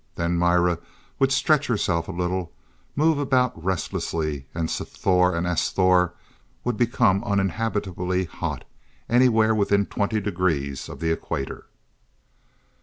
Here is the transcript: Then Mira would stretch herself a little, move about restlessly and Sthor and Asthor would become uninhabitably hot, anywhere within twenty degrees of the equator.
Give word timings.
Then 0.15 0.35
Mira 0.39 0.79
would 1.19 1.31
stretch 1.31 1.67
herself 1.67 2.07
a 2.07 2.11
little, 2.11 2.51
move 2.95 3.19
about 3.19 3.63
restlessly 3.63 4.47
and 4.51 4.67
Sthor 4.67 5.35
and 5.37 5.45
Asthor 5.45 6.13
would 6.63 6.75
become 6.75 7.23
uninhabitably 7.23 8.25
hot, 8.25 8.63
anywhere 9.07 9.53
within 9.53 9.85
twenty 9.85 10.19
degrees 10.19 10.89
of 10.89 11.01
the 11.01 11.11
equator. 11.11 11.67